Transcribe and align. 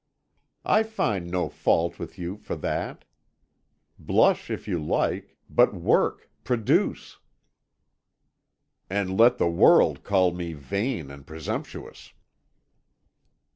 "I 0.65 0.81
find 0.81 1.29
no 1.29 1.47
fault 1.47 1.99
with 1.99 2.17
you 2.17 2.37
for 2.37 2.55
that. 2.55 3.05
Blush 3.99 4.49
if 4.49 4.67
you 4.67 4.83
like 4.83 5.37
but 5.47 5.75
work, 5.75 6.27
produce." 6.43 7.19
"And 8.89 9.15
let 9.15 9.37
the 9.37 9.45
world 9.47 10.03
call 10.03 10.31
me 10.33 10.53
vain 10.53 11.11
and 11.11 11.23
presumptuous." 11.27 12.13